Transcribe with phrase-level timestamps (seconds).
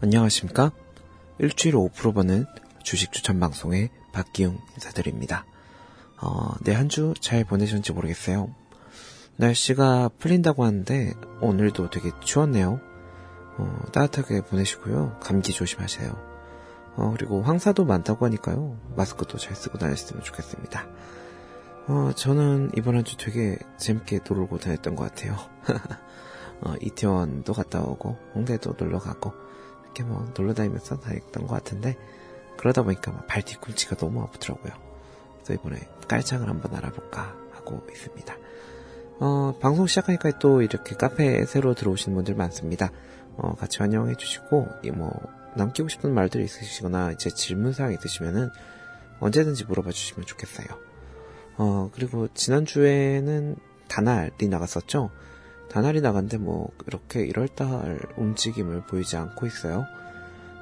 [0.00, 0.72] 안녕하십니까?
[1.38, 2.46] 일주일에 5% 버는
[2.82, 5.44] 주식 추천 방송의 박기용 인사드립니다.
[6.20, 8.54] 어, 네, 한 주 잘 보내셨는지 모르겠어요.
[9.36, 12.80] 날씨가 풀린다고 하는데 오늘도 되게 추웠네요.
[13.58, 15.18] 어, 따뜻하게 보내시고요.
[15.20, 16.30] 감기 조심하세요.
[16.96, 18.78] 어, 그리고 황사도 많다고 하니까요.
[18.96, 20.86] 마스크도 잘 쓰고 다녔으면 좋겠습니다.
[21.88, 25.36] 어, 저는 이번 한 주 되게 재밌게 놀고 다녔던 것 같아요.
[26.62, 29.32] 어, 이태원도 갔다 오고, 홍대도 놀러 가고,
[29.94, 31.96] 이렇게 뭐 놀러 다니면서 다녔던 것 같은데,
[32.56, 34.72] 그러다 보니까 발 뒤꿈치가 너무 아프더라고요.
[35.36, 38.36] 그래서 이번에 깔창을 한번 알아볼까 하고 있습니다.
[39.20, 42.90] 어, 방송 시작하니까 또 이렇게 카페에 새로 들어오시는 분들 많습니다.
[43.36, 45.12] 어, 같이 환영해 주시고, 뭐,
[45.56, 48.50] 남기고 싶은 말들 있으시거나, 이제 질문사항 있으시면은
[49.20, 50.66] 언제든지 물어봐 주시면 좋겠어요.
[51.58, 53.56] 어, 그리고 지난주에는
[53.88, 55.10] 다날이 나갔었죠?
[55.70, 59.86] 다날이 나갔는데 뭐, 이렇게 1월달 움직임을 보이지 않고 있어요.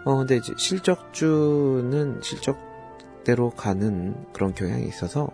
[0.04, 5.28] 어, 근데 이제 실적주는 실적대로 가는 그런 경향이 있어서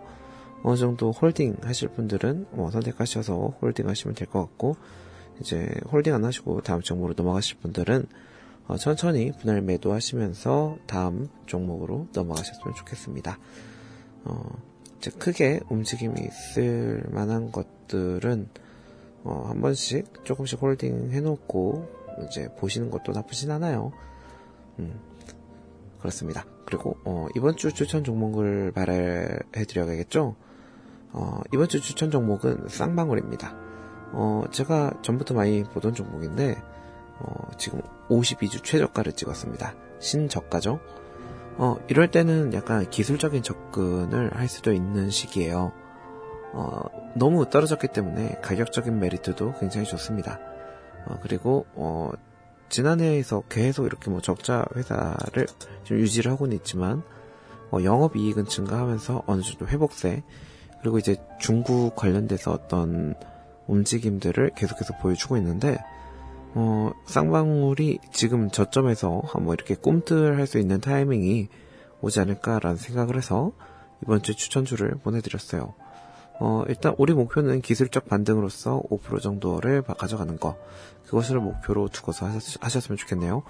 [0.62, 4.76] 어느 정도 홀딩 하실 분들은 뭐 선택하셔서 홀딩 하시면 될 것 같고,
[5.40, 8.06] 이제 홀딩 안 하시고 다음 종목으로 넘어가실 분들은
[8.66, 13.38] 어, 천천히 분할 매도하시면서 다음 종목으로 넘어가셨으면 좋겠습니다.
[14.24, 14.50] 어,
[14.98, 18.48] 이제 크게 움직임이 있을 만한 것들은
[19.24, 21.88] 어, 한 번씩 조금씩 홀딩 해놓고
[22.26, 23.92] 이제 보시는 것도 나쁘진 않아요.
[24.78, 25.00] 음,
[25.98, 26.44] 그렇습니다.
[26.66, 30.36] 그리고 어, 이번 주 추천 종목을 말해드려야겠죠.
[31.12, 33.54] 어, 이번 주 추천 종목은 쌍방울입니다.
[34.12, 36.56] 어, 제가 전부터 많이 보던 종목인데
[37.18, 39.74] 어, 지금 52주 최저가를 찍었습니다.
[40.00, 40.80] 신저가죠.
[41.56, 45.72] 어, 이럴 때는 약간 기술적인 접근을 할 수도 있는 시기예요.
[46.56, 46.82] 어,
[47.16, 50.38] 너무 떨어졌기 때문에 가격적인 메리트도 굉장히 좋습니다.
[51.06, 52.10] 어, 그리고 어,
[52.68, 55.46] 지난해에서 계속 이렇게 뭐 적자 회사를
[55.82, 57.02] 좀 유지를 하고는 있지만
[57.72, 60.22] 어, 영업 이익은 증가하면서 어느 정도 회복세
[60.80, 63.14] 그리고 이제 중국 관련돼서 어떤
[63.66, 65.78] 움직임들을 계속해서 보여주고 있는데
[66.54, 71.48] 어, 쌍방울이 지금 저점에서 한번 이렇게 꿈틀할 수 있는 타이밍이
[72.00, 73.50] 오지 않을까라는 생각을 해서
[74.02, 75.74] 이번 주 추천주를 보내드렸어요.
[76.40, 80.56] 어, 일단 우리 목표는 기술적 반등으로서 5% 정도를 가져가는 거.
[81.06, 83.42] 그것을 목표로 두고서 하셨, 으면 좋겠네요.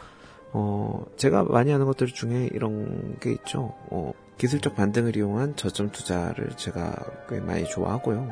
[0.53, 3.75] 어, 제가 많이 하는 것들 중에 이런 게 있죠.
[3.91, 6.95] 어, 기술적 반등을 이용한 저점 투자를 제가
[7.29, 8.29] 꽤 많이 좋아하고요.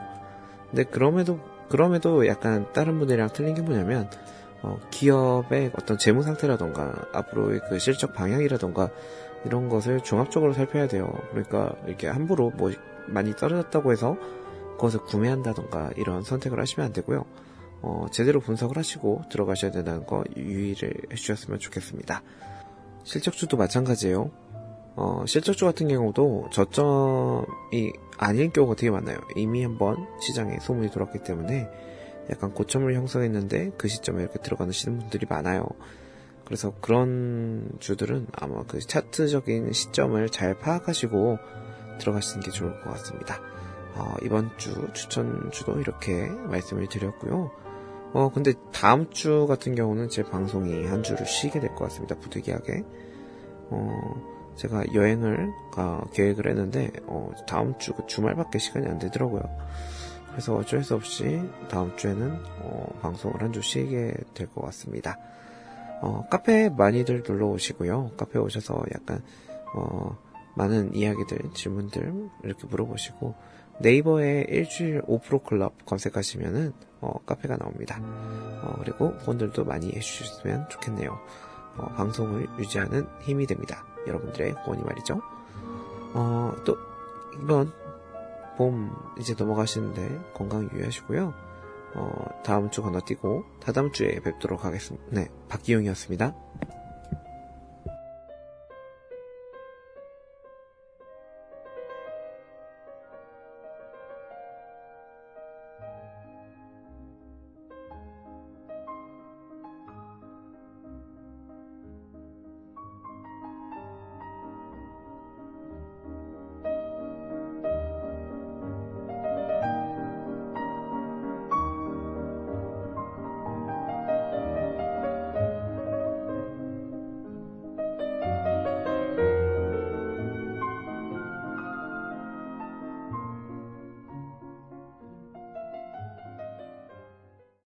[0.71, 4.11] 근데 그럼에도, 그럼에도 약간 다른 분들이랑 틀린 게 뭐냐면,
[4.63, 8.91] 어, 기업의 어떤 재무 상태라던가, 앞으로의 그 실적 방향이라던가,
[9.45, 11.13] 이런 것을 종합적으로 살펴야 돼요.
[11.31, 12.71] 그러니까 이렇게 함부로 뭐
[13.07, 14.17] 많이 떨어졌다고 해서
[14.83, 17.25] 그것을 구매한다던가 이런 선택을 하시면 안 되고요.
[17.83, 22.23] 어, 제대로 분석을 하시고 들어가셔야 된다는 거 유의를 해주셨으면 좋겠습니다.
[23.05, 24.31] 실적주도 마찬가지예요.
[24.97, 29.19] 어, 실적주 같은 경우도 저점이 아닌 경우가 되게 많아요.
[29.37, 31.69] 이미 한번 시장에 소문이 돌았기 때문에
[32.31, 35.65] 약간 고점을 형성했는데 그 시점에 이렇게 들어가시는 분들이 많아요.
[36.45, 41.39] 그래서 그런 주들은 아마 그 차트적인 시점을 잘 파악하시고
[42.01, 43.41] 들어가시는 게 좋을 것 같습니다.
[43.95, 47.51] 어, 이번 주 추천주도 이렇게 말씀을 드렸고요.
[48.15, 52.15] 어, 근데 다음 주 같은 경우는 제 방송이 한 주를 쉬게 될 것 같습니다.
[52.17, 52.85] 부득이하게.
[53.71, 59.43] 어, 제가 여행을 어, 계획을 했는데, 어, 다음 주그 주말밖에 시간이 안 되더라고요.
[60.31, 65.19] 그래서 어쩔 수 없이 다음 주에는 어, 방송을 한 주 쉬게 될 것 같습니다.
[66.03, 68.13] 어, 카페에 많이들 놀러 오시고요.
[68.17, 69.23] 카페 오셔서 약간
[69.75, 70.17] 어,
[70.55, 73.35] 많은 이야기들, 질문들 이렇게 물어보시고
[73.81, 77.99] 네이버에 일주일 5% 클럽 검색하시면은 어, 카페가 나옵니다.
[78.63, 81.19] 어, 그리고 후원들도 많이 해주셨으면 좋겠네요.
[81.77, 83.85] 어, 방송을 유지하는 힘이 됩니다.
[84.07, 85.21] 여러분들의 후원이 말이죠.
[86.15, 86.77] 어, 또
[87.43, 87.73] 이번
[88.57, 91.35] 봄 이제 넘어가시는데 건강 유의하시고요.
[91.95, 95.05] 어, 다음 주 건너뛰고 다다음 주에 뵙도록 하겠습니다.
[95.11, 96.52] 네, 박기용이었습니다.